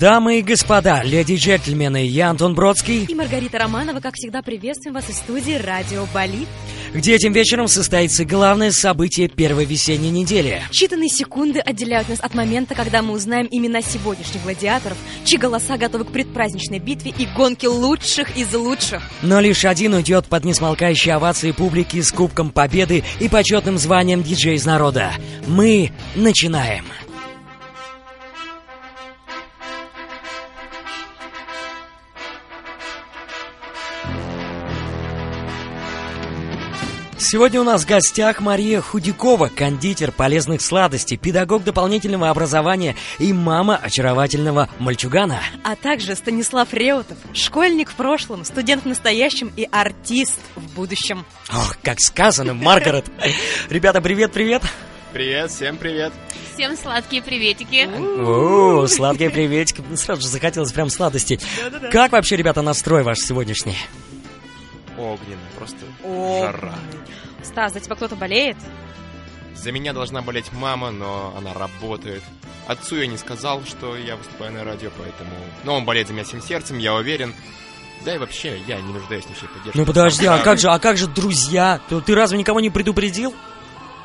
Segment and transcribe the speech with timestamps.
[0.00, 3.04] Дамы и господа, леди и джентльмены, я Антон Бродский.
[3.06, 6.46] И Маргарита Романова, как всегда, приветствуем вас из студии «Радио Бали»,
[6.94, 10.62] где этим вечером состоится главное событие первой весенней недели.
[10.70, 16.04] Считанные секунды отделяют нас от момента, когда мы узнаем имена сегодняшних гладиаторов, чьи голоса готовы
[16.04, 19.02] к предпраздничной битве и гонке лучших из лучших.
[19.22, 24.54] Но лишь один уйдет под несмолкающие овации публики с Кубком Победы и почетным званием диджей
[24.54, 25.12] из народа.
[25.46, 26.84] Мы начинаем.
[37.32, 43.76] Сегодня у нас в гостях Мария Худякова, кондитер полезных сладостей, педагог дополнительного образования и мама
[43.76, 45.38] очаровательного мальчугана.
[45.62, 51.24] А также Станислав Реутов, школьник в прошлом, студент в настоящем и артист в будущем.
[51.52, 53.04] Ох, как сказано, Маргарет.
[53.70, 54.64] Ребята, привет-привет.
[55.12, 56.12] Привет, всем привет.
[56.54, 57.88] Всем сладкие приветики.
[58.24, 59.84] О, сладкие приветики.
[59.94, 61.38] Сразу же захотелось прям сладости.
[61.92, 63.76] Как вообще, ребята, настрой ваш сегодняшний?
[65.00, 66.74] Огненный, просто О, жара.
[67.42, 68.56] Стас, за тебя кто-то болеет?
[69.54, 72.22] За меня должна болеть мама, но она работает.
[72.66, 75.30] Отцу я не сказал, что я выступаю на радио, поэтому...
[75.64, 77.34] Но он болеет за меня всем сердцем, я уверен.
[78.04, 79.78] Да и вообще, я не нуждаюсь ни в чьей поддержке.
[79.78, 81.80] Ну подожди, а как же, а как же друзья?
[81.88, 83.34] Ты, ты разве никого не предупредил?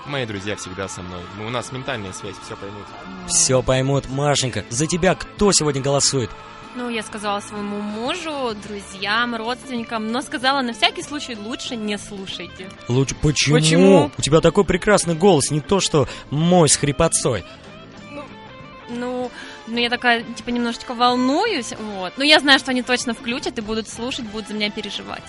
[0.06, 1.22] Мои друзья всегда со мной.
[1.38, 2.86] Ну, у нас ментальная связь, все поймут.
[3.28, 4.64] Все поймут, Машенька.
[4.70, 6.30] За тебя кто сегодня голосует?
[6.76, 12.70] Ну, я сказала своему мужу, друзьям, родственникам, но сказала на всякий случай лучше не слушайте.
[12.90, 13.56] Лучше почему?
[13.56, 14.12] Почему?
[14.18, 17.46] У тебя такой прекрасный голос, не то что мой с хрипотцой.
[18.90, 19.32] Ну,
[19.68, 22.14] ну я такая, типа, немножечко волнуюсь, вот.
[22.18, 25.24] Но я знаю, что они точно включат и будут слушать, будут за меня переживать.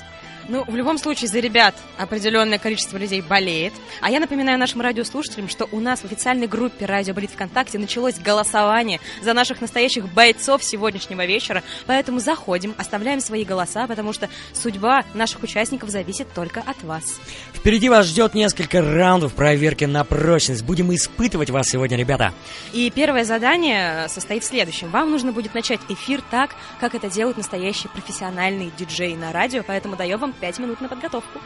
[0.49, 3.73] Ну, в любом случае, за ребят определенное количество людей болеет.
[4.01, 8.15] А я напоминаю нашим радиослушателям, что у нас в официальной группе «Радио Болит ВКонтакте» началось
[8.19, 11.65] голосование за наших настоящих бойцов сегодняшнего вечера.
[11.87, 17.21] Поэтому заходим, оставляем свои голоса, потому что судьба наших участников зависит только от вас.
[17.53, 20.63] Впереди вас ждет несколько раундов проверки на прочность.
[20.63, 22.33] Будем испытывать вас сегодня, ребята.
[22.73, 24.91] И первое задание состоит в следующем.
[24.91, 29.97] Вам нужно будет начать эфир так, как это делают настоящие профессиональные диджеи на радио, поэтому
[29.97, 31.41] даем вам 5 минут на подготовку.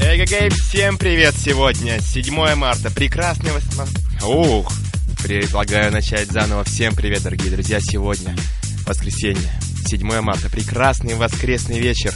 [0.00, 3.64] Эй, гей, всем привет сегодня, 7 марта, прекрасный вос...
[4.24, 4.72] Ух,
[5.22, 6.64] предлагаю начать заново.
[6.64, 8.36] Всем привет, дорогие друзья, сегодня
[8.86, 9.50] воскресенье,
[9.86, 12.14] 7 марта, прекрасный воскресный вечер.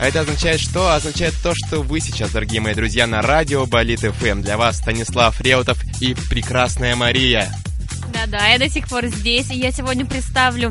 [0.00, 0.94] А это означает что?
[0.94, 4.42] Означает то, что вы сейчас, дорогие мои друзья, на радио Болит ФМ.
[4.42, 7.54] Для вас Станислав Реутов и прекрасная Мария.
[8.14, 10.70] Да-да, я до сих пор здесь, и я сегодня представлю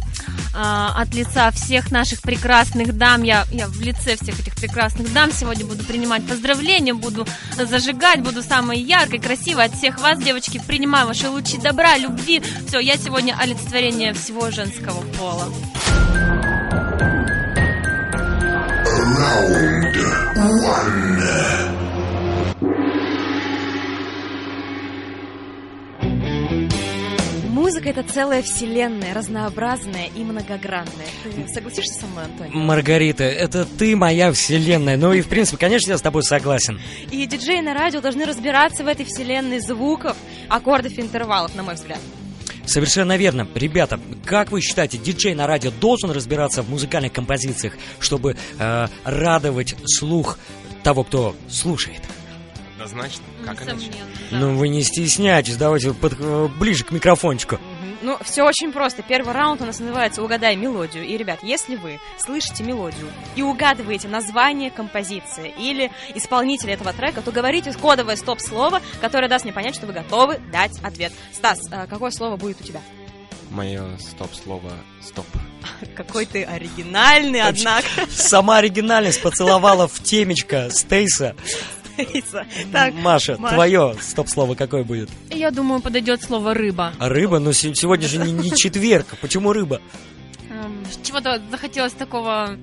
[0.56, 5.32] а, от лица всех наших прекрасных дам, я, я в лице всех этих прекрасных дам
[5.32, 7.28] сегодня буду принимать поздравления, буду
[7.58, 12.42] зажигать, буду самой яркой, красивой от всех вас, девочки, принимаю ваши лучи добра, любви.
[12.68, 15.48] Все, я сегодня олицетворение всего женского пола.
[27.64, 31.08] Музыка— это целая вселенная, разнообразная и многогранная.
[31.24, 32.52] Ты согласишься со мной, Антоний?
[32.54, 34.98] Маргарита, это ты моя вселенная.
[34.98, 36.82] Ну и, в принципе, конечно, я с тобой согласен.
[37.10, 40.18] И диджеи на радио должны разбираться в этой вселенной звуков,
[40.50, 42.00] аккордов и интервалов, на мой взгляд.
[42.66, 43.48] Совершенно верно.
[43.56, 49.78] Ребята, как вы считаете, диджей на радио должен разбираться в музыкальных композициях, чтобы э, радовать
[49.86, 50.38] слух
[50.84, 52.02] того, кто слушает?
[52.84, 53.92] Однозначно, как иначе?
[54.32, 57.58] Ну вы не стесняйтесь, давайте под- э, ближе к микрофончику.
[58.02, 59.02] Ну, все очень просто.
[59.02, 61.06] Первый раунд у нас называется «Угадай мелодию».
[61.06, 63.08] И, ребят, если вы слышите мелодию
[63.38, 69.54] и угадываете название композиции или исполнителя этого трека, то говорите кодовое стоп-слово, которое даст мне
[69.54, 71.14] понять, что вы готовы дать ответ.
[71.32, 72.82] Стас, а какое слово будет у тебя?
[73.50, 75.26] Мое стоп-слово «стоп».
[75.96, 77.88] Какой ты оригинальный, однако.
[78.10, 81.38] Сама оригинальность поцеловала в темечко Стейса.
[82.72, 83.54] Так, Маша, Маш.
[83.54, 85.10] твое стоп-слово какое будет?
[85.30, 86.94] Я думаю, подойдет слово рыба.
[87.00, 87.40] А рыба?
[87.40, 89.08] Ну се- сегодня же не, не четверг.
[89.22, 89.82] Почему рыба?
[90.50, 92.58] Эм, Чего-то захотелось такого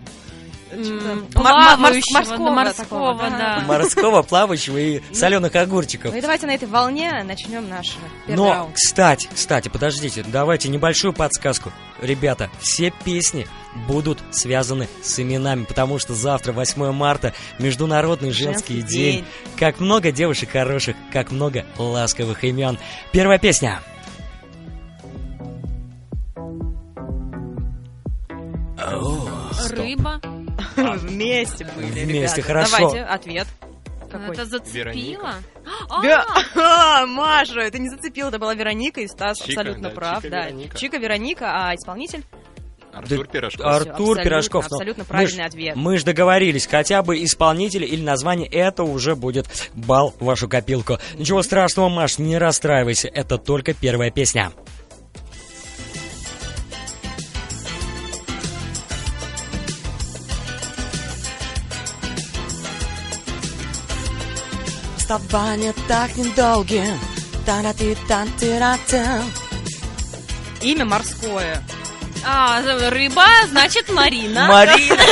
[0.72, 3.60] морс- плавающего, морского морского, такого, да.
[3.66, 6.12] Морского, плавающего и соленых огурчиков.
[6.12, 7.96] Ну и давайте на этой волне начнем наш
[8.26, 8.74] первый Но, раунд.
[8.74, 11.72] кстати, кстати, подождите, давайте небольшую подсказку.
[12.00, 13.46] Ребята, все песни
[13.86, 19.12] будут связаны с именами, потому что завтра, 8 марта, Международный женский, Женский день.
[19.16, 19.24] день.
[19.58, 22.78] Как много девушек хороших, как много ласковых имен.
[23.12, 23.80] Первая песня.
[29.70, 30.20] Рыба.
[30.76, 32.76] вместе были, Вместе, хорошо.
[32.78, 33.46] Давайте, ответ.
[34.10, 34.32] Какой?
[34.32, 35.34] Это зацепило?
[35.88, 40.22] А, Маша, это не зацепил, это была Вероника, и Стас Чика, абсолютно да, прав.
[40.22, 40.44] Чика да.
[40.46, 40.78] Вероника.
[40.78, 42.24] Чика Вероника, а исполнитель?
[42.92, 43.66] Артур Пирожков.
[43.66, 44.66] Артур абсолютно, Пирожков.
[44.68, 45.76] но абсолютно мы ж- правильный ответ.
[45.76, 50.98] Мы же договорились, хотя бы исполнитель или название, это уже будет бал в вашу копилку.
[51.14, 54.50] Ничего страшного, Маш, не расстраивайся, это только первая песня.
[65.10, 66.96] Вставание так недолгим.
[67.44, 69.24] Та-ра-ти-та-ти-ра-та.
[70.62, 71.64] Имя морское.
[72.24, 74.46] а, рыба, значит, Марина.
[74.46, 75.02] Марина!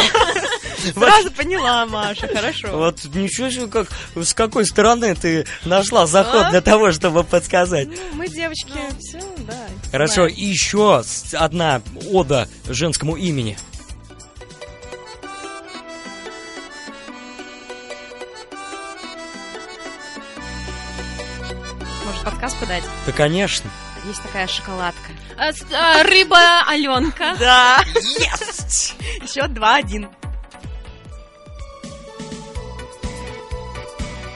[0.94, 2.68] Сразу поняла, Маша, хорошо.
[2.78, 6.50] Вот ничего себе, как, с какой стороны ты нашла заход А?
[6.50, 7.88] для того, чтобы подсказать.
[7.88, 9.66] Ну, мы, девочки, все, да.
[9.90, 10.34] Хорошо, знаем.
[10.36, 11.02] еще
[11.32, 13.58] одна ода женскому имени.
[22.28, 22.84] Может, подсказку дать?
[23.06, 23.70] Да, конечно.
[24.04, 25.12] Есть такая шоколадка.
[25.36, 27.36] А, а, рыба Аленка.
[27.38, 27.82] Да.
[28.18, 28.92] Yes!
[29.22, 30.08] Еще два-один.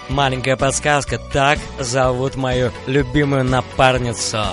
[0.08, 1.18] Маленькая подсказка.
[1.32, 4.44] Так зовут мою любимую напарницу.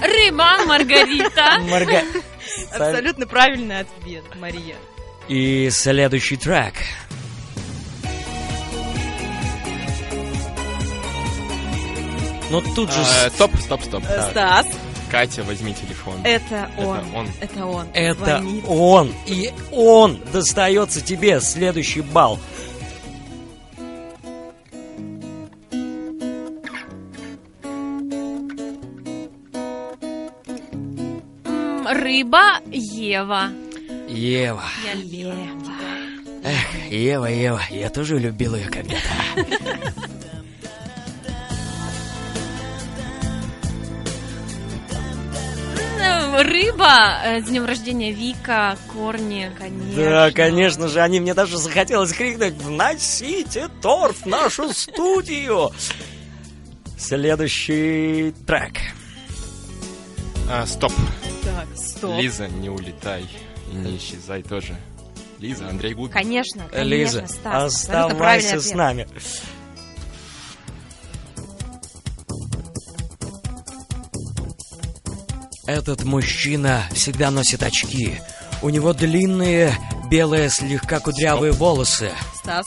[0.00, 1.58] Рыба Маргарита.
[1.70, 2.02] Марга...
[2.72, 4.76] Абсолютно правильный ответ, Мария.
[5.28, 6.74] И следующий трек.
[12.52, 13.00] Ну тут же...
[13.00, 14.04] А, Стоп, стоп, стоп.
[14.04, 14.66] Стас,
[15.10, 16.20] Катя, возьми телефон.
[16.22, 16.98] это он.
[17.14, 17.28] он.
[17.40, 17.86] Это он.
[17.94, 18.64] Это Звонит.
[18.68, 19.14] он.
[19.26, 22.38] И он достается тебе следующий балл.
[31.88, 33.50] Рыба Ева.
[34.08, 34.62] Ева.
[34.86, 36.50] Я любила тебя.
[36.50, 39.00] Эх, Ева, Ева, я тоже любил ее когда-то.
[46.42, 47.20] Рыба.
[47.24, 49.50] э, С днем рождения Вика, Корни.
[49.58, 49.94] Конечно.
[50.04, 55.70] Да, конечно же, они мне даже захотелось крикнуть «Вносите торт в нашу студию!»
[56.98, 58.74] Следующий трек.
[60.50, 60.92] А, стоп.
[61.42, 62.16] Так, стоп.
[62.20, 63.24] Лиза, не улетай.
[63.72, 64.76] И не исчезай тоже.
[65.38, 66.12] Лиза, Андрей Губин.
[66.12, 67.74] Конечно, конечно, Лиза, Стас.
[67.74, 68.76] Оставайся с ответ.
[68.76, 69.08] нами.
[75.66, 78.20] Этот мужчина всегда носит очки.
[78.62, 79.76] У него длинные,
[80.10, 82.12] белые, слегка кудрявые волосы.
[82.36, 82.66] Стас.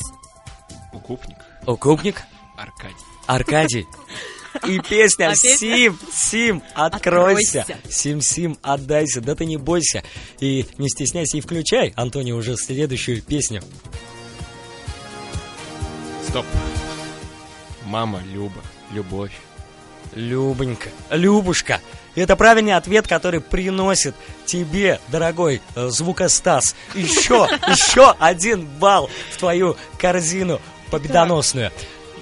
[0.93, 1.37] Укупник.
[1.65, 2.21] Укупник?
[2.55, 2.95] Аркадий.
[3.27, 3.87] Аркадий.
[4.65, 5.57] И песня А песня?
[5.57, 7.61] «Сим, Сим, откройся».
[7.61, 7.81] Откройся.
[7.89, 9.19] «Сим, Сим, отдайся».
[9.19, 10.01] Да ты не бойся.
[10.39, 13.61] И не стесняйся и включай, Антонио, уже следующую песню.
[16.29, 16.45] Стоп.
[17.85, 19.33] Мама, Люба, Любовь.
[20.13, 21.81] Любонька, Любушка.
[22.15, 24.15] Это правильный ответ, который приносит
[24.45, 31.71] тебе, дорогой э, звукостас, еще, еще один балл в твою корзину победоносную.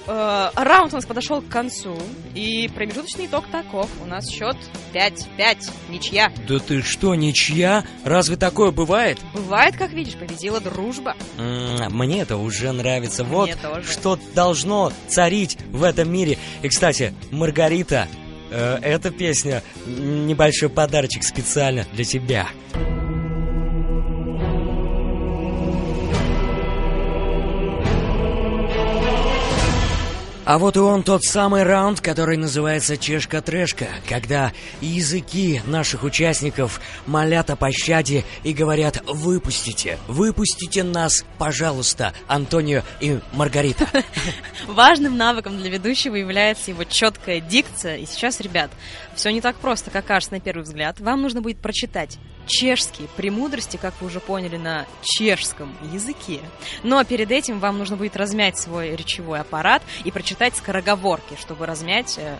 [0.05, 1.97] Э, раунд у нас подошел к концу,
[2.33, 3.89] и промежуточный итог таков.
[4.01, 4.57] У нас счет
[4.93, 6.31] 5-5, ничья.
[6.47, 7.85] Да ты что, ничья?
[8.03, 9.19] Разве такое бывает?
[9.33, 11.15] Бывает, как видишь, победила дружба.
[11.37, 13.23] М, Мне это уже нравится.
[13.23, 13.89] Вот тоже.
[13.89, 16.37] что должно царить в этом мире.
[16.61, 18.07] И, кстати, Маргарита,
[18.53, 22.47] эта песня небольшой подарочек специально для тебя.
[30.45, 37.49] А вот и он тот самый раунд, который называется «Чешка-трешка», когда языки наших участников молят
[37.49, 43.87] о пощаде и говорят «Выпустите, выпустите нас, пожалуйста, Антонио и Маргарита».
[44.67, 47.97] Важным навыком для ведущего является его четкая дикция.
[47.97, 48.69] И сейчас, ребят,
[49.15, 50.99] все не так просто, как кажется на первый взгляд.
[50.99, 56.39] Вам нужно будет прочитать чешские премудрости, как вы уже поняли, на чешском языке.
[56.83, 62.17] Но перед этим вам нужно будет размять свой речевой аппарат и прочитать скороговорки, чтобы размять
[62.17, 62.37] э,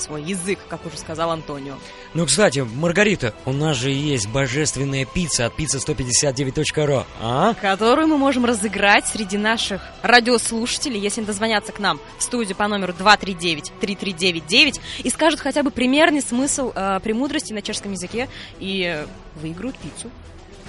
[0.00, 1.74] свой язык, как уже сказал Антонио.
[2.14, 7.54] Ну, кстати, Маргарита, у нас же есть божественная пицца от pizza159.ru, а?
[7.54, 12.92] которую мы можем разыграть среди наших радиослушателей, если дозвонятся к нам в студию по номеру
[12.92, 19.04] 239-3399 и скажут хотя бы примерный смысл э, премудрости на чешском языке и
[19.40, 20.10] выиграют пиццу.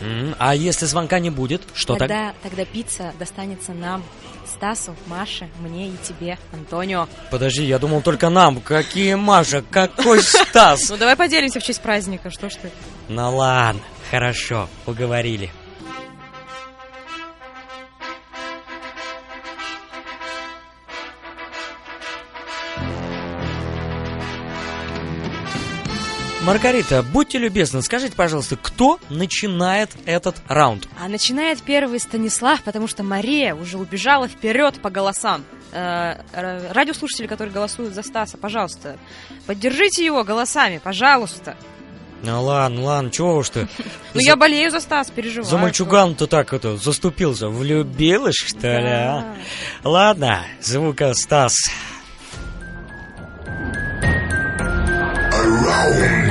[0.01, 2.07] М, А если звонка не будет, что так?
[2.07, 4.03] тогда, тогда пицца достанется нам,
[4.45, 7.07] Стасу, Маше, мне и тебе, Антонио.
[7.31, 8.59] Подожди, я думал только нам.
[8.59, 10.89] Какие Маша, какой Стас?
[10.89, 12.71] Ну давай поделимся в честь праздника, что ж ты.
[13.07, 13.81] Ну ладно,
[14.12, 15.51] хорошо, поговорили.
[26.45, 30.89] Маргарита, будьте любезны, скажите, пожалуйста, кто начинает этот раунд?
[31.00, 35.45] А начинает первый Станислав, потому что Мария уже убежала вперед по голосам.
[35.71, 38.97] Э, радиослушатели, которые голосуют за Стаса, пожалуйста,
[39.47, 41.55] поддержите его голосами, пожалуйста.
[42.23, 43.69] Ну ладно, ладно, чего уж ты.
[44.13, 45.50] Ну, я болею за Стас, переживаю.
[45.50, 47.47] За мальчуган-то так это заступился.
[47.47, 49.35] Влюбилась, что ли, а?
[49.83, 51.55] Ладно, звука Стас.
[55.63, 56.22] Round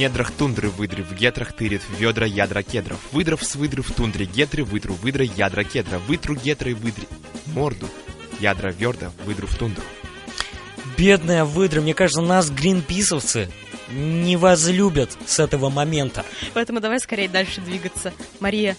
[0.00, 2.98] недрах тундры выдры, в гетрах тырит, в ведра ядра кедров.
[3.12, 5.98] Выдров с выдры в тундре, гетры, вытру, выдра, ядра кедра.
[5.98, 7.06] Вытру гетры, выдри,
[7.46, 7.86] морду.
[8.40, 9.82] Ядра верда, выдру в тундру.
[10.96, 13.50] Бедная выдра, мне кажется, нас, гринписовцы,
[13.90, 16.24] не возлюбят с этого момента.
[16.54, 18.14] Поэтому давай скорее дальше двигаться.
[18.40, 18.78] Мария,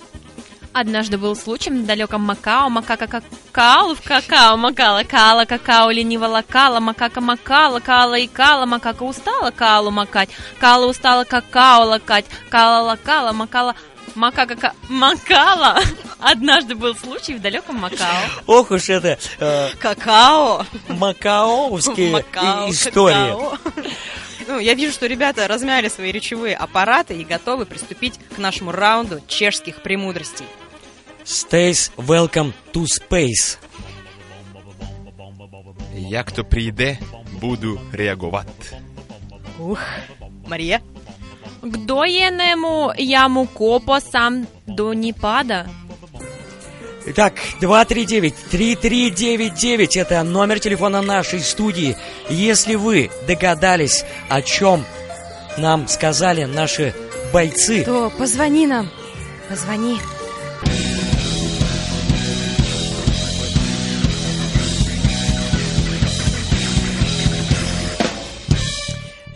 [0.73, 6.79] Однажды был случай в далеком Макао, макака какао в какао макала, кала какао лениво лакала,
[6.79, 13.33] макака макала, кала и кала, макака устала калу макать, кала устала какао лакать, кала лакала,
[13.33, 13.75] макала
[14.15, 15.79] Макака ка- макала.
[16.19, 18.07] Однажды был случай в далеком Макао.
[18.45, 20.65] Ох уж это э, какао.
[20.89, 23.31] макаовские Макао, истории.
[23.31, 23.57] какао.
[24.47, 29.21] Ну, я вижу, что ребята размяли свои речевые аппараты и готовы приступить к нашему раунду
[29.27, 30.45] чешских премудростей.
[31.23, 33.57] Stays welcome to space.
[35.93, 36.97] Я, кто прийде,
[37.41, 38.77] буду реагувати.
[39.59, 39.79] Ух,
[40.47, 40.79] Мария.
[41.61, 45.67] К доенному яму копо сам до не пада.
[47.05, 51.95] Итак, 239-3399 это номер телефона нашей студии.
[52.29, 54.83] Если вы догадались, о чем
[55.57, 56.93] нам сказали наши
[57.33, 58.89] бойцы, То позвони нам.
[59.49, 59.99] Позвони.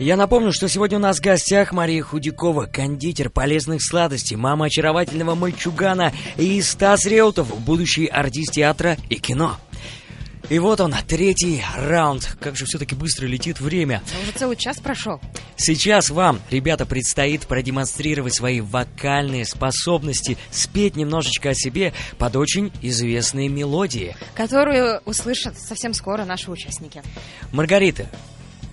[0.05, 5.33] Я напомню, что сегодня у нас в гостях Мария Худякова, кондитер полезных сладостей, мама очаровательного
[5.33, 9.57] мальчугана и Стас Реутов, будущий артист театра и кино.
[10.47, 12.37] И вот он, третий раунд.
[12.39, 14.03] Как же все-таки быстро летит время.
[14.15, 15.19] А Уже целый час прошел.
[15.55, 23.49] Сейчас вам, ребята, предстоит продемонстрировать свои вокальные способности, спеть немножечко о себе под очень известные
[23.49, 24.15] мелодии.
[24.35, 27.01] Которую услышат совсем скоро наши участники.
[27.51, 28.07] Маргарита,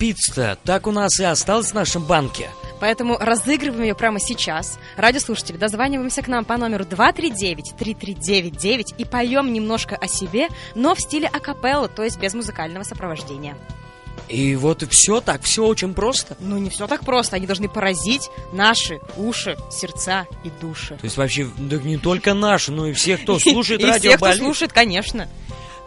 [0.03, 2.49] пицца так у нас и осталась в нашем банке.
[2.81, 4.77] Поэтому разыгрываем ее прямо сейчас.
[4.97, 11.27] Радиослушатели, дозваниваемся к нам по номеру 239-3399 и поем немножко о себе, но в стиле
[11.27, 13.55] акапелла, то есть без музыкального сопровождения.
[14.27, 16.35] И вот и все, так все очень просто.
[16.41, 17.37] Ну, не все так просто.
[17.37, 20.97] Они должны поразить наши уши, сердца и души.
[20.97, 24.17] То есть вообще, да не только наши, но и всех, кто слушает и радио всех,
[24.17, 25.29] кто слушает, конечно.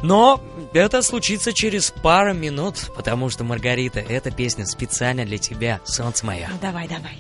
[0.03, 0.41] Но
[0.73, 6.49] это случится через пару минут, потому что, Маргарита, эта песня специально для тебя, солнце мое.
[6.51, 7.19] Ну, давай, давай.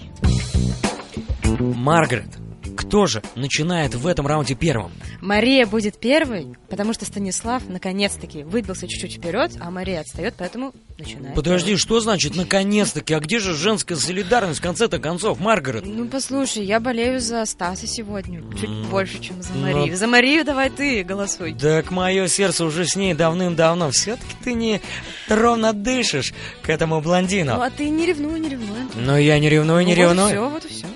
[1.59, 2.37] Маргарет,
[2.76, 4.92] кто же начинает в этом раунде первым?
[5.21, 11.35] Мария будет первой, потому что Станислав наконец-таки выбился чуть-чуть вперед, а Мария отстает, поэтому начинает.
[11.35, 13.14] Подожди, что значит наконец-таки?
[13.14, 15.85] А где же женская солидарность в конце-то концов, Маргарет?
[15.87, 18.42] Ну, послушай, я болею за Стаса сегодня.
[18.59, 19.97] Чуть М, больше, чем за ну- Марию.
[19.97, 21.54] За Марию давай ты голосуй.
[21.54, 23.90] Так мое сердце уже с ней давным-давно.
[23.90, 24.80] Все-таки ты не
[25.28, 27.61] ровно дышишь к этому Ну, блондину.
[27.61, 28.80] а ты не ревнуй, не ревнуй.
[28.83, 29.04] Антон.
[29.04, 30.28] Но я не ревную, не Ну, вот и ревную.
[30.28, 30.87] все, вот и все.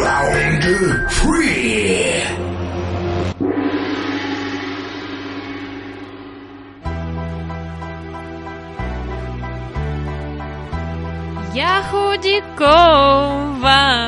[0.00, 0.64] Round
[1.10, 2.24] three.
[11.54, 13.34] Я Худякова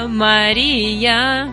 [0.08, 1.52] Мария.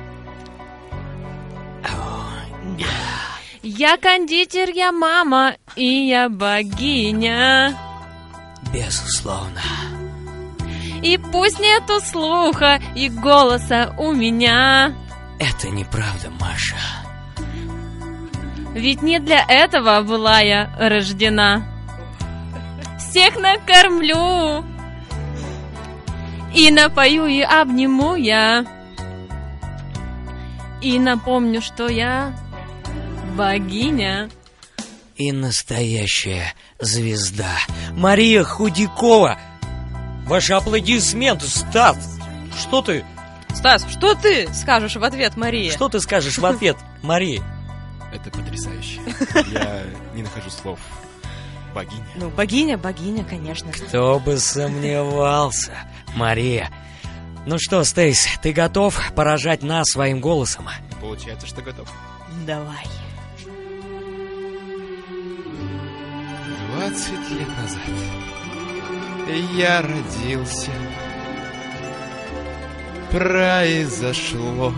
[3.64, 7.78] Я кондитер, я мама, и я богиня.
[8.74, 9.62] Безусловно.
[11.02, 14.94] И пусть нету слуха и голоса у меня.
[15.40, 16.76] Это неправда, Маша.
[18.74, 21.64] Ведь не для этого была я рождена.
[23.00, 24.64] Всех накормлю.
[26.56, 28.66] И напою, и обниму я.
[30.82, 32.34] И напомню, что я
[33.36, 34.30] богиня.
[35.16, 37.58] И настоящая звезда.
[37.92, 39.38] Мария Худякова.
[40.32, 42.18] Ваши аплодисменты, Стас.
[42.58, 43.04] Что ты,
[43.54, 45.70] Стас, что ты скажешь в ответ Марии?
[45.70, 47.44] что ты скажешь в ответ, Марии?
[48.14, 49.02] Это потрясающе.
[49.52, 49.84] Я
[50.16, 50.80] не нахожу слов.
[51.76, 52.06] Богиня.
[52.16, 53.74] Ну, богиня, богиня, конечно.
[53.74, 55.74] Кто бы сомневался.
[56.16, 56.70] Мария,
[57.46, 60.70] Ну что, Стейс, ты готов поражать нас своим голосом?
[61.02, 61.90] Получается, что готов.
[62.48, 62.86] Давай.
[66.78, 67.82] 20 лет назад
[69.28, 70.72] я родился.
[73.12, 74.74] Произошло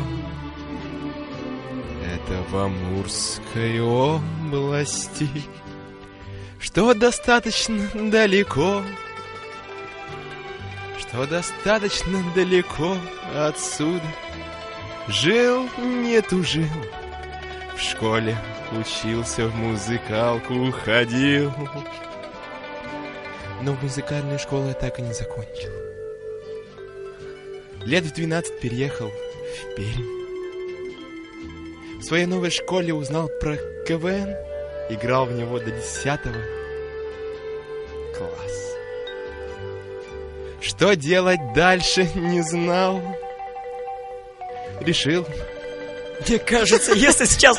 [2.04, 5.30] это в Амурской области,
[6.60, 8.82] что достаточно далеко,
[11.00, 12.98] что достаточно далеко
[13.36, 14.08] отсюда.
[15.08, 16.66] Жил, не тужил,
[17.76, 18.38] в школе
[18.72, 21.52] учился, в музыкалку ходил.
[23.66, 25.72] Но музыкальную школу я так и не закончил.
[27.86, 30.04] Лет в 12 переехал в Пермь.
[32.00, 33.56] В своей новой школе узнал про
[33.88, 34.36] КВН,
[34.90, 36.04] играл в него до 10
[38.18, 38.78] класса.
[40.60, 43.02] Что делать дальше, не знал.
[44.82, 45.26] Решил,
[46.28, 47.58] Мне кажется, если сейчас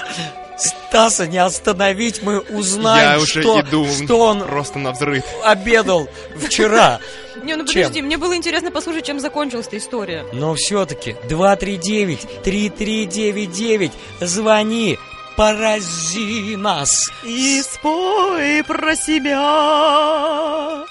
[0.95, 5.25] Стаса не остановить, мы узнаем, я уже что, иду что он просто на взрыв.
[5.43, 7.01] обедал вчера.
[7.43, 7.83] Не, ну Чем?
[7.83, 10.25] подожди, мне было интересно послушать, чем закончилась эта история.
[10.33, 14.97] Но все-таки 239-3399 звони,
[15.37, 17.11] порази нас.
[17.25, 20.85] И спой про себя.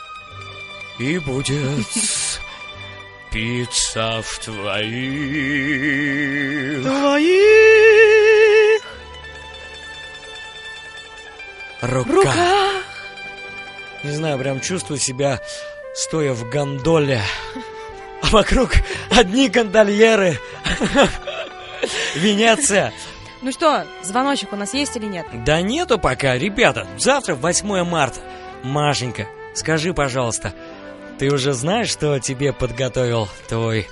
[0.99, 1.61] И будет
[3.31, 5.63] пицца в твоих
[6.83, 8.12] Твоих
[11.83, 12.13] руках.
[12.13, 12.35] руках.
[14.03, 15.39] Не знаю, прям чувствую себя,
[15.95, 17.21] стоя в гондоле.
[18.21, 18.71] А вокруг
[19.11, 20.39] одни гондольеры.
[22.15, 22.93] Венеция.
[23.41, 25.25] Ну что, звоночек у нас есть или нет?
[25.45, 26.87] Да нету пока, ребята.
[26.97, 28.21] Завтра 8 марта.
[28.63, 30.53] Машенька, скажи, пожалуйста,
[31.19, 33.87] ты уже знаешь, что тебе подготовил твой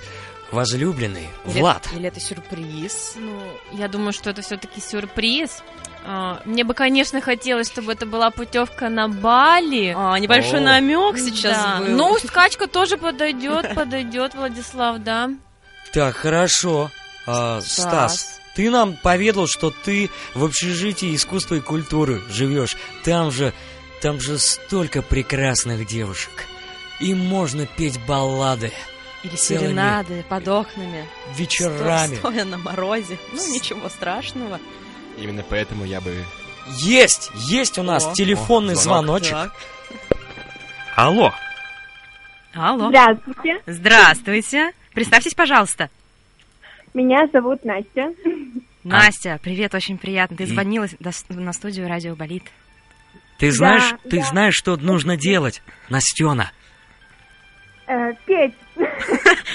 [0.51, 1.87] возлюбленный Или- Влад?
[1.93, 3.13] Или это сюрприз?
[3.15, 3.41] Ну,
[3.73, 5.63] я думаю, что это все-таки сюрприз.
[6.05, 9.93] А, Мне бы, конечно, хотелось, чтобы это была путевка на Бали.
[9.95, 10.63] А, небольшой О.
[10.63, 11.77] намек сейчас Да.
[11.79, 11.87] был.
[11.95, 15.29] Ну, скачка тоже подойдет, подойдет, Владислав, да.
[15.93, 16.89] Так, хорошо.
[17.27, 22.75] А, Стас, ты нам поведал, что ты в общежитии искусства и культуры живешь.
[23.03, 23.53] Там же,
[24.01, 26.45] там же столько прекрасных девушек.
[26.99, 28.71] Им можно петь баллады
[29.23, 31.05] Или целыми серенады под окнами.
[31.36, 32.15] вечерами.
[32.15, 33.17] Сто- Стоя на морозе.
[33.34, 34.60] Ну, ничего страшного.
[35.17, 36.13] Именно поэтому я бы...
[36.77, 39.23] Есть, есть у нас О, телефонный о, звонок.
[39.23, 39.51] звоночек.
[40.95, 41.34] Алло.
[42.53, 42.88] Алло.
[42.89, 44.71] Здравствуйте, Здравствуйте.
[44.93, 45.89] Представьтесь, пожалуйста.
[46.93, 48.13] меня зовут Настя.
[48.84, 50.36] Настя, привет, очень приятно.
[50.38, 52.43] Ты звонила до- на студию Радио Болит.
[53.38, 54.25] Ты знаешь, ты да.
[54.25, 56.51] знаешь, что нужно делать, Настена?
[57.91, 58.54] Э, Петь,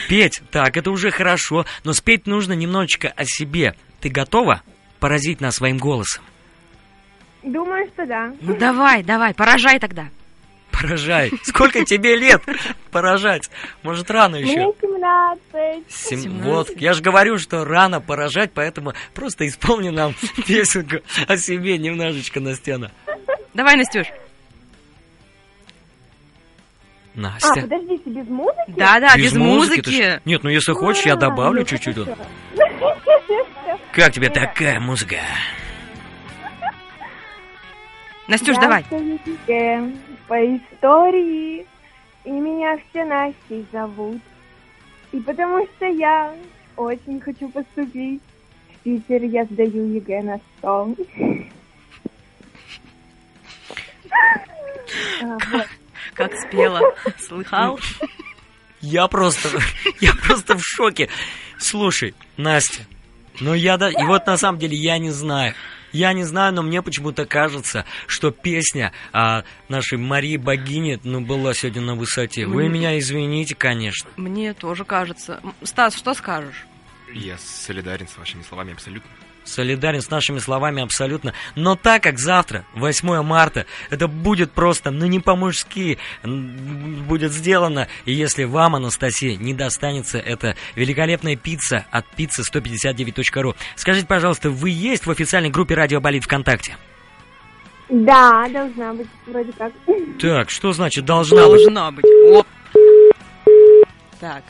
[0.09, 3.75] Петь, так, это уже хорошо, но спеть нужно немножечко о себе.
[4.01, 4.63] Ты готова
[5.01, 6.23] поразить нас своим голосом?
[7.43, 8.33] думаю, что да.
[8.43, 10.09] Ну давай, давай, поражай тогда.
[10.71, 11.33] Поражай.
[11.45, 12.43] Сколько тебе лет
[12.91, 13.49] поражать?
[13.83, 14.75] Может, рано Мне еще?
[14.83, 15.85] 17.
[15.89, 16.43] Сем- 17.
[16.43, 20.15] Вот, я же говорю, что рано поражать, поэтому просто исполни нам
[20.47, 20.97] песенку
[21.27, 22.91] о себе немножечко, Настена.
[23.55, 24.09] Давай, Настюш.
[27.17, 27.63] А, Настя.
[27.63, 28.75] подождите, без музыки?
[28.77, 29.91] Да-да, без, ты музыки.
[29.91, 31.97] ж- Нет, ну если хочешь, я А, добавлю ну, чуть-чуть.
[33.93, 35.17] Как тебе такая музыка?
[38.29, 38.85] Настюш, давай.
[40.29, 41.67] по истории,
[42.25, 44.21] и меня все Настей зовут.
[45.13, 46.35] И потому что я
[46.77, 48.21] очень хочу поступить
[48.75, 50.97] в Питер, я сдаю ЕГЭ на 100.
[56.17, 56.81] Как спела.
[57.19, 57.79] Слыхал?
[58.81, 59.49] Я просто,
[60.01, 61.09] я просто в шоке.
[61.59, 62.83] Слушай, Настя,
[63.41, 65.55] ну я да, и вот на самом деле я не знаю.
[65.93, 71.55] Я не знаю, но мне почему-то кажется, что песня а, нашей Марии Богини ну, была
[71.55, 72.45] сегодня на высоте.
[72.45, 74.11] Вы Мне- меня извините, конечно.
[74.17, 75.41] Мне тоже кажется.
[75.63, 76.67] Стас, что скажешь?
[77.15, 79.09] Я солидарен с вашими словами абсолютно.
[79.47, 81.33] Солидарен с нашими словами абсолютно.
[81.55, 87.89] Но так как завтра, 8 марта, это будет просто, ну не по-мужски, будет сделано.
[88.05, 94.71] И если вам, Анастасия, не достанется эта великолепная пицца от пиццы 159.ru, скажите, пожалуйста, вы
[94.71, 96.77] есть в официальной группе Радио Болит ВКонтакте?
[97.89, 99.73] Да, должна быть вроде как.
[100.21, 101.63] Так, что значит должна быть?
[101.63, 102.05] Должна быть.
[102.31, 102.47] Оп.
[104.19, 104.43] Так.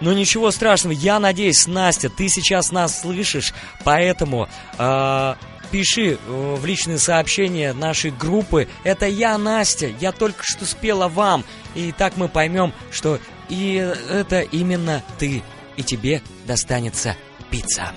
[0.00, 3.52] Ну ничего страшного, я надеюсь, Настя, ты сейчас нас слышишь,
[3.84, 5.36] поэтому а,
[5.70, 8.68] пиши э, в личные сообщения нашей группы.
[8.84, 11.44] Это я, Настя, я только что спела вам.
[11.74, 13.74] И так мы поймем, что И
[14.08, 15.42] это именно ты.
[15.76, 17.16] И тебе достанется
[17.50, 17.92] пицца.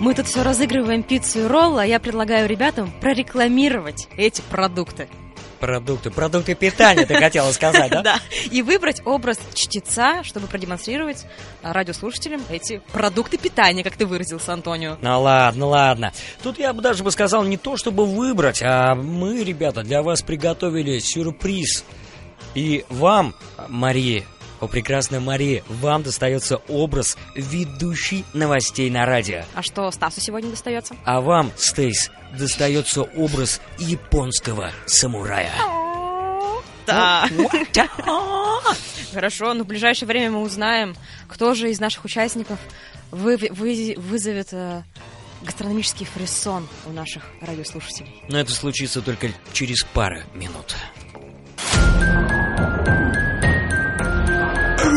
[0.00, 5.08] Мы тут все разыгрываем пиццу и роллы, а я предлагаю ребятам прорекламировать эти продукты.
[5.62, 8.02] Продукты, продукты питания, ты хотела сказать, да?
[8.02, 8.18] Да.
[8.50, 11.24] И выбрать образ чтеца, чтобы продемонстрировать
[11.62, 14.96] а, радиослушателям эти продукты питания, как ты выразился, Антонио.
[15.00, 16.12] Ну ладно, ладно.
[16.42, 20.22] Тут я бы даже бы сказал не то, чтобы выбрать, а мы, ребята, для вас
[20.22, 21.84] приготовили сюрприз.
[22.56, 23.32] И вам,
[23.68, 24.24] Мария,
[24.62, 29.42] о прекрасная Мария, вам достается образ ведущей новостей на радио.
[29.54, 30.94] А что Стасу сегодня достается?
[31.04, 35.50] А вам, Стейс, достается образ японского самурая.
[36.86, 37.28] Да.
[39.12, 40.94] Хорошо, но в ближайшее время мы узнаем,
[41.28, 42.58] кто же из наших участников
[43.10, 44.82] вы- вы- вызовет э,
[45.42, 48.22] гастрономический фрисон у наших радиослушателей.
[48.28, 50.76] Но это случится только через пару минут.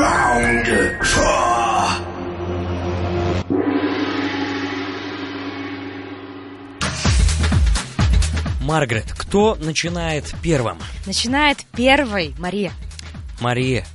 [0.06, 1.36] Round four.
[8.62, 10.80] Маргарет, кто начинает первым?
[11.06, 12.72] Начинает первой Мария.
[13.40, 13.86] Мария,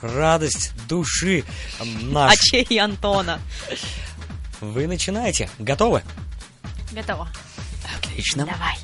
[0.00, 1.44] радость души
[1.80, 2.32] м, наш.
[2.34, 3.40] Ачей и Антона.
[4.60, 5.48] Вы начинаете?
[5.58, 6.02] Готовы?
[6.92, 7.28] Готово.
[7.96, 8.46] Отлично.
[8.46, 8.76] Давай.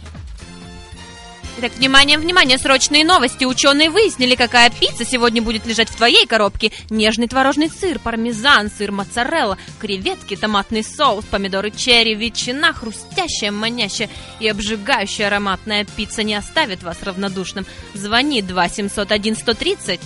[1.56, 3.44] Итак, внимание, внимание, срочные новости.
[3.44, 6.72] Ученые выяснили, какая пицца сегодня будет лежать в твоей коробке.
[6.90, 14.48] Нежный творожный сыр, пармезан, сыр моцарелла, креветки, томатный соус, помидоры черри, ветчина, хрустящая, манящая и
[14.48, 17.66] обжигающая ароматная пицца не оставит вас равнодушным.
[17.94, 20.00] Звони 2 701 130.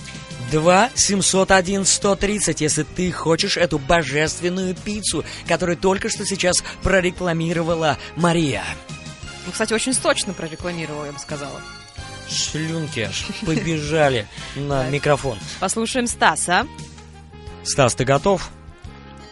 [0.51, 8.63] 2 701 130, если ты хочешь эту божественную пиццу, которую только что сейчас прорекламировала Мария.
[9.49, 11.59] Ну, кстати, очень сочно прорекламировал, я бы сказала.
[12.29, 15.39] Слюнки аж побежали на микрофон.
[15.59, 16.67] Послушаем Стаса.
[17.63, 18.47] Стас, ты готов?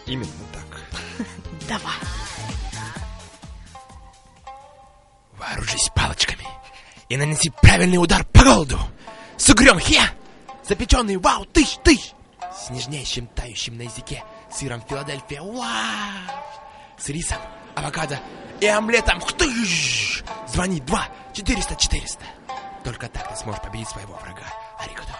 [0.06, 1.26] Именно так.
[1.68, 1.94] Давай.
[5.38, 6.48] Вооружись палочками
[7.08, 8.76] и нанеси правильный удар по голоду.
[9.36, 10.00] С угрём хе!
[10.68, 12.10] Запеченный вау, тыщ, тыщ!
[12.52, 15.62] С нежнейшим тающим на языке сыром Филадельфия, вау!
[16.98, 17.38] С рисом,
[17.76, 18.18] авокадо
[18.60, 20.22] и омлетом, хтыщ!
[20.48, 22.18] Звони 2 400 400.
[22.84, 24.42] Только так ты сможешь победить своего врага.
[24.78, 25.14] Аригато.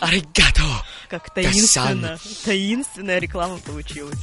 [0.00, 0.62] Аригато!
[1.08, 2.18] Как таинственно.
[2.44, 4.18] Таинственная реклама получилась.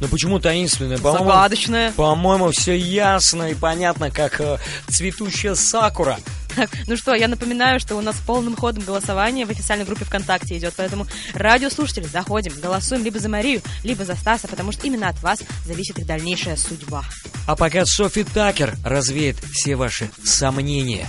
[0.00, 0.98] Ну почему таинственное?
[0.98, 1.92] По-моему, Загадочная.
[1.92, 6.18] по-моему, все ясно и понятно, как э, цветущая сакура.
[6.54, 10.56] Так, ну что, я напоминаю, что у нас полным ходом голосование в официальной группе ВКонтакте
[10.56, 15.22] идет, поэтому радиослушатели, заходим, голосуем либо за Марию, либо за Стаса, потому что именно от
[15.22, 17.04] вас зависит их дальнейшая судьба.
[17.46, 21.06] А пока Софи Такер развеет все ваши сомнения.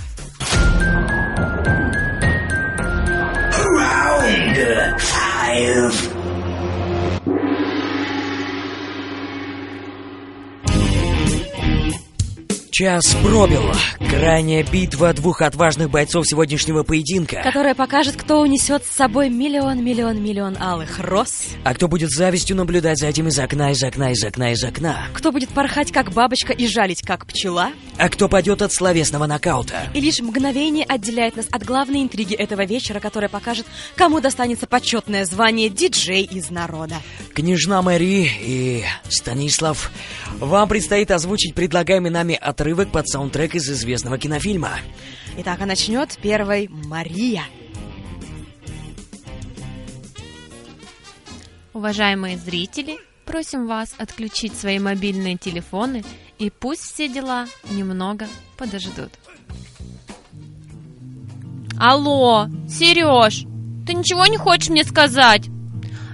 [3.80, 6.19] Round five.
[12.80, 13.64] Час пробил.
[14.10, 17.42] Крайняя битва двух отважных бойцов сегодняшнего поединка.
[17.44, 21.48] Которая покажет, кто унесет с собой миллион, миллион, миллион алых роз.
[21.66, 25.08] А кто будет завистью наблюдать за этим из окна, из окна, из окна, из окна?
[25.14, 27.72] Кто будет порхать, как бабочка, и жалить, как пчела.
[27.98, 29.90] А кто пойдет от словесного нокаута?
[29.94, 33.66] И лишь мгновение отделяет нас от главной интриги этого вечера, которая покажет,
[33.98, 36.96] кому достанется почетное звание диджей из народа.
[37.40, 39.92] Княжна Мэри и Станислав,
[40.40, 44.72] вам предстоит озвучить предлагаемый нами отрывок под саундтрек из известного кинофильма.
[45.38, 47.44] Итак, а начнет первой Мария.
[51.72, 56.04] Уважаемые зрители, просим вас отключить свои мобильные телефоны
[56.40, 59.14] и пусть все дела немного подождут.
[61.80, 63.46] Алло, Сереж,
[63.88, 65.50] ты ничего не хочешь мне сказать?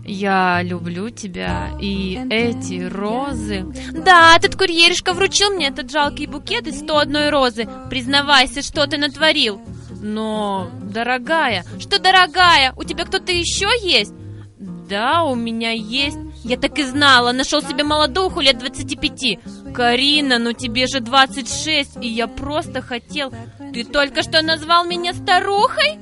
[0.05, 3.65] Я люблю тебя и эти розы.
[3.91, 7.67] Да, этот курьеришка вручил мне этот жалкий букет из 101 розы.
[7.89, 9.59] Признавайся, что ты натворил.
[10.01, 14.13] Но, дорогая, что дорогая, у тебя кто-то еще есть?
[14.59, 16.17] Да, у меня есть.
[16.43, 19.73] Я так и знала, нашел себе молодуху лет 25.
[19.73, 23.33] Карина, ну тебе же 26, и я просто хотел...
[23.73, 25.97] Ты только что назвал меня старухой?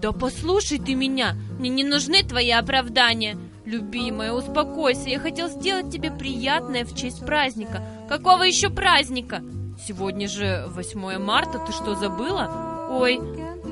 [0.00, 3.38] Да послушай ты меня, мне не нужны твои оправдания.
[3.64, 7.82] Любимая, успокойся, я хотел сделать тебе приятное в честь праздника.
[8.08, 9.42] Какого еще праздника?
[9.86, 12.88] Сегодня же 8 марта, ты что, забыла?
[12.90, 13.18] Ой,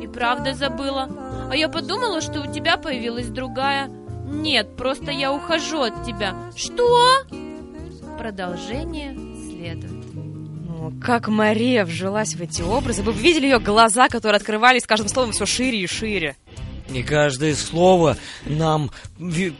[0.02, 1.08] и правда забыла.
[1.50, 3.88] А я подумала, что у тебя появилась другая.
[4.26, 6.34] Нет, просто я ухожу от тебя.
[6.56, 7.06] Что?
[8.18, 9.14] Продолжение
[9.46, 10.03] следует.
[11.00, 13.02] Как Мария вжилась в эти образы.
[13.02, 16.36] Вы бы видели ее глаза, которые открывались с каждым словом все шире и шире.
[16.92, 18.90] И каждое слово нам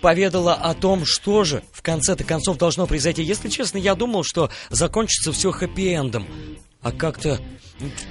[0.00, 3.22] поведало о том, что же в конце-то концов должно произойти.
[3.22, 6.26] Если честно, я думал, что закончится все хэппи-эндом.
[6.82, 7.40] А как-то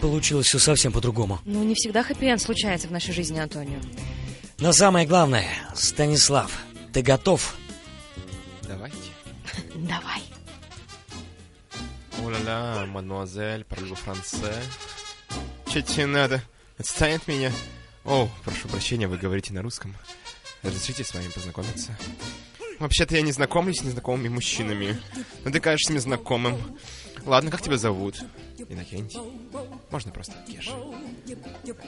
[0.01, 1.39] получилось все совсем по-другому.
[1.45, 3.79] Ну, не всегда хэппи-энд случается в нашей жизни, Антонио.
[4.59, 5.45] Но самое главное,
[5.75, 6.51] Станислав,
[6.91, 7.55] ты готов?
[8.67, 8.97] Давайте.
[9.75, 10.32] Давай.
[12.23, 14.53] О-ля-ля, мадемуазель, парлю франце.
[15.67, 16.41] Че тебе надо?
[16.77, 17.51] Отстань от меня.
[18.05, 19.93] О, прошу прощения, вы говорите на русском.
[20.61, 21.97] Разрешите с вами познакомиться?
[22.79, 24.97] Вообще-то я не знакомлюсь с незнакомыми мужчинами.
[25.43, 26.57] Но ты кажешься мне знакомым.
[27.25, 28.21] Ладно, как тебя зовут?
[28.69, 29.19] Иннокентий.
[29.91, 30.71] Можно просто Кеша.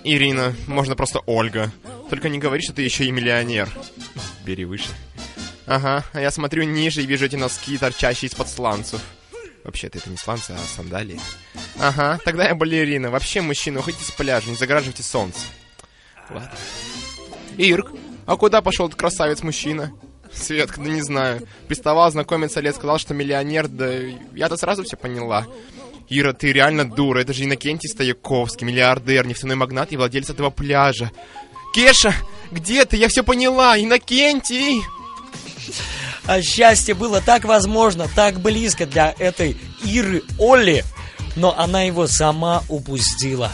[0.04, 1.71] Ирина, можно просто Ольга.
[2.10, 3.69] Только не говори, что ты еще и миллионер.
[4.43, 4.89] Бери выше.
[5.65, 9.02] Ага, а я смотрю ниже и вижу эти носки, торчащие из-под сланцев.
[9.65, 11.19] Вообще-то это не сланцы, а сандалии.
[11.80, 13.10] Ага, тогда я балерина.
[13.10, 15.39] Вообще, мужчина, уходите с пляжа, не загораживайте солнце.
[16.30, 16.51] Ладно.
[17.58, 17.91] Ирк,
[18.28, 19.91] а куда пошел этот красавец-мужчина?
[20.32, 21.47] Светка, да не знаю.
[21.67, 23.91] Приставал знакомиться лет, сказал, что миллионер, да
[24.34, 25.47] я-то сразу все поняла.
[26.10, 31.12] Ира, ты реально дура, это же Иннокентий Стояковский, миллиардер, нефтяной магнат и владелец этого пляжа.
[31.73, 32.13] Кеша,
[32.51, 32.97] где ты?
[32.97, 34.84] Я все поняла, Иннокентий!
[36.28, 40.84] А счастье было так возможно, так близко для этой Иры Олли,
[41.36, 43.52] но она его сама упустила.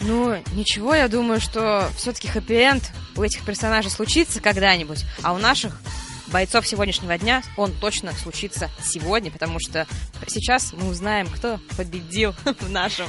[0.00, 2.82] Ну, ничего, я думаю, что все-таки хэппи-энд
[3.16, 5.80] у этих персонажей случится когда-нибудь, а у наших
[6.28, 9.86] бойцов сегодняшнего дня он точно случится сегодня, потому что
[10.26, 13.06] сейчас мы узнаем, кто победил в нашем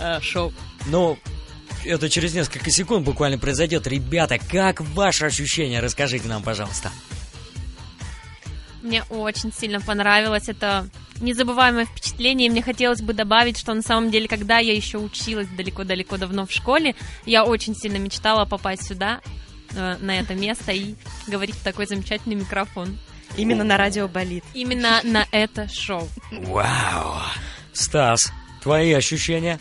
[0.00, 0.52] э, шоу.
[0.86, 1.18] Ну,
[1.84, 3.86] это через несколько секунд буквально произойдет.
[3.86, 5.80] Ребята, как ваши ощущения?
[5.80, 6.90] Расскажите нам, пожалуйста.
[8.82, 10.48] Мне очень сильно понравилось.
[10.48, 10.88] Это
[11.20, 12.48] незабываемое впечатление.
[12.48, 16.46] И мне хотелось бы добавить, что на самом деле, когда я еще училась далеко-далеко давно
[16.46, 19.20] в школе, я очень сильно мечтала попасть сюда,
[19.74, 20.96] э, на это место и
[21.28, 22.98] говорить в такой замечательный микрофон.
[23.36, 24.44] Именно на радио болит.
[24.52, 26.08] Именно на это шоу.
[26.30, 27.22] Вау!
[27.72, 29.58] Стас, твои ощущения?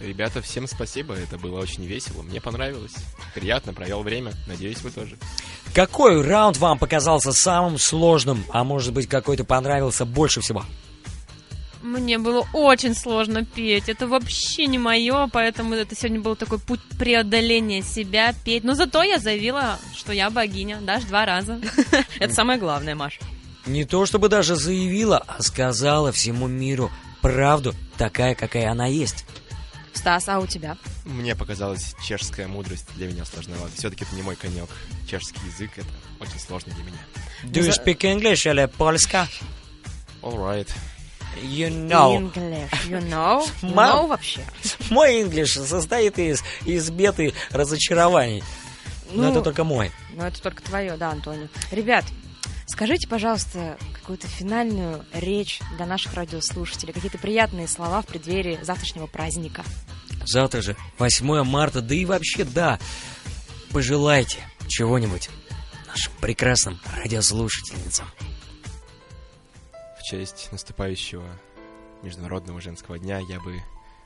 [0.00, 2.94] Ребята, всем спасибо, это было очень весело, мне понравилось.
[3.34, 5.16] Приятно провел время, надеюсь, вы тоже.
[5.74, 10.64] Какой раунд вам показался самым сложным, а может быть какой-то понравился больше всего?
[11.82, 13.88] Мне было очень сложно петь.
[13.88, 18.64] Это вообще не мое, поэтому это сегодня был такой путь преодоления себя, петь.
[18.64, 21.60] Но зато я заявила, что я богиня, даже два раза.
[22.18, 23.18] Это самое главное, Маш.
[23.66, 29.24] Не то чтобы даже заявила, а сказала всему миру правду, такая, какая она есть.
[29.94, 30.76] Стас, а у тебя?
[31.04, 33.72] Мне показалась чешская мудрость для меня сложновато.
[33.76, 34.68] Все-таки это не мой конек.
[35.08, 35.88] Чешский язык это
[36.20, 36.98] очень сложно для меня.
[37.44, 39.28] Do you speak English или польска?
[40.22, 40.68] Alright.
[41.42, 42.16] You know.
[42.18, 43.46] English, you know?
[43.62, 44.40] You know вообще?
[44.90, 48.42] Мой English состоит из, из бед и разочарований.
[49.12, 49.90] Но Ну, это только мой.
[50.14, 51.48] Ну, это только твое, да, Антонио.
[51.70, 52.04] Ребят,
[52.68, 59.64] скажите, пожалуйста, какую-то финальную речь для наших радиослушателей, какие-то приятные слова в преддверии завтрашнего праздника.
[60.24, 62.78] Завтра же 8 марта, да и вообще, да.
[63.72, 65.30] Пожелайте чего-нибудь
[65.86, 68.06] нашим прекрасным радиослушательницам.
[69.98, 71.24] В честь наступающего
[72.02, 73.60] Международного женского дня я бы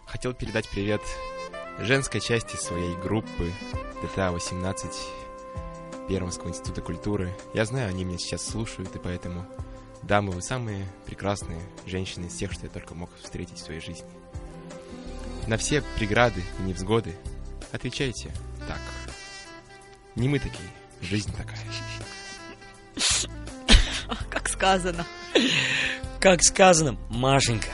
[0.07, 1.01] хотел передать привет
[1.79, 3.53] женской части своей группы
[4.03, 4.93] ДТА-18
[6.09, 7.33] Пермского института культуры.
[7.55, 9.47] Я знаю, они меня сейчас слушают, и поэтому,
[10.03, 14.09] дамы, вы самые прекрасные женщины из тех, что я только мог встретить в своей жизни.
[15.47, 17.15] На все преграды и невзгоды
[17.73, 18.31] отвечайте
[18.69, 18.81] так.
[20.15, 20.69] Не мы такие,
[21.01, 21.59] жизнь такая.
[24.31, 25.07] Как сказано.
[26.21, 27.71] Как сказано, Машенька,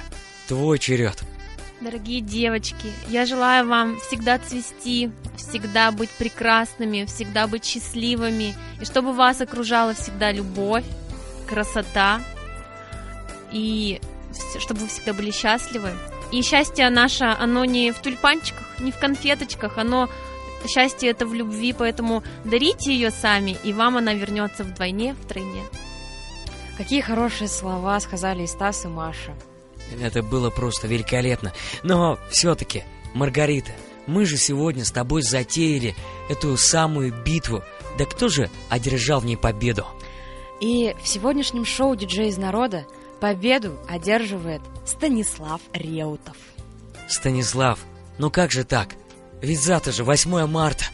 [0.47, 1.23] твой черед.
[1.81, 9.13] Дорогие девочки, я желаю вам всегда цвести, всегда быть прекрасными, всегда быть счастливыми, и чтобы
[9.13, 10.85] вас окружала всегда любовь,
[11.49, 12.21] красота,
[13.51, 14.01] и
[14.59, 15.93] чтобы вы всегда были счастливы.
[16.31, 20.09] И счастье наше, оно не в тюльпанчиках, не в конфеточках, оно
[20.67, 25.63] счастье это в любви, поэтому дарите ее сами, и вам она вернется вдвойне, втройне.
[26.77, 29.35] Какие хорошие слова сказали и Стас, и Маша.
[30.01, 31.53] Это было просто великолепно.
[31.83, 33.73] Но все-таки, Маргарита,
[34.09, 35.95] мы же сегодня с тобой затеяли
[36.29, 37.63] эту самую битву.
[37.99, 39.87] Да кто же одержал в ней победу?
[40.61, 42.87] И в сегодняшнем шоу «Диджей из народа»
[43.21, 46.37] победу одерживает Станислав Реутов.
[47.07, 47.79] Станислав,
[48.19, 48.95] ну как же так?
[49.41, 50.87] Ведь завтра же 8 марта.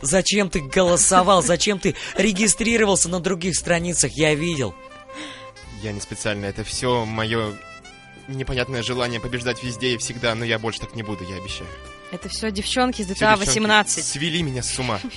[0.00, 1.42] Зачем ты голосовал?
[1.42, 4.12] Зачем ты регистрировался на других страницах?
[4.12, 4.74] Я видел.
[5.82, 7.52] Я не специально, это все мое
[8.28, 11.68] непонятное желание побеждать везде и всегда, но я больше так не буду, я обещаю.
[12.10, 15.00] Это все девчонки из GTA девчонки 18, Свели меня с ума.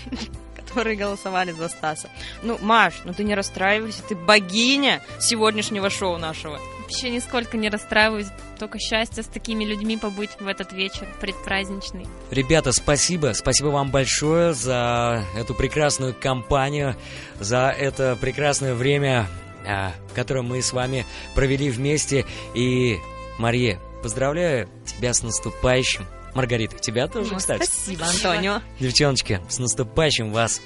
[0.76, 2.10] которые голосовали за Стаса.
[2.44, 6.60] Ну, Маш, ну ты не расстраивайся, ты богиня сегодняшнего шоу нашего.
[6.82, 8.28] Вообще нисколько не расстраиваюсь,
[8.60, 12.06] только счастье с такими людьми побыть в этот вечер предпраздничный.
[12.30, 13.32] Ребята, спасибо.
[13.34, 16.96] Спасибо вам большое за эту прекрасную компанию,
[17.40, 19.28] за это прекрасное время,
[19.68, 22.26] а, которое мы с вами провели вместе.
[22.54, 22.98] И,
[23.38, 26.06] Мария, поздравляю тебя с наступающим.
[26.34, 27.64] Маргарита, тебя тоже, Ну, кстати.
[27.64, 28.62] Спасибо, Антонио.
[28.80, 30.62] Девчоночки, с наступающим вас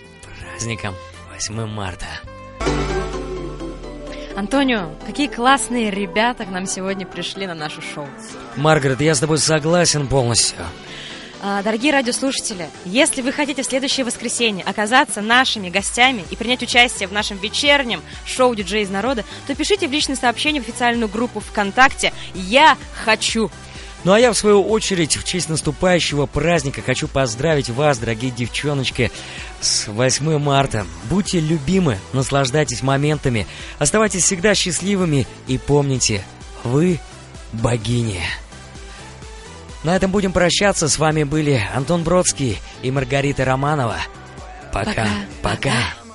[0.52, 0.96] праздником
[1.34, 2.06] 8 марта.
[4.36, 8.08] Антонио, какие классные ребята к нам сегодня пришли на наше шоу.
[8.56, 10.60] Маргарет, я с тобой согласен полностью.
[11.42, 17.08] А, Дорогие радиослушатели, если вы хотите в следующее воскресенье оказаться нашими гостями и принять участие
[17.08, 21.40] в нашем вечернем шоу «Диджей из народа», то пишите в личные сообщения в официальную группу
[21.40, 23.50] ВКонтакте «Я хочу».
[24.04, 29.12] Ну а я, в свою очередь, в честь наступающего праздника хочу поздравить вас, дорогие девчоночки,
[29.62, 30.86] с 8 марта.
[31.10, 33.46] Будьте любимы, наслаждайтесь моментами,
[33.78, 36.24] оставайтесь всегда счастливыми и помните,
[36.64, 37.00] вы
[37.52, 38.22] богини.
[39.84, 40.88] На этом будем прощаться.
[40.90, 43.98] С вами были Антон Бродский и Маргарита Романова.
[44.74, 45.08] Пока, Пока,
[45.42, 46.09] пока.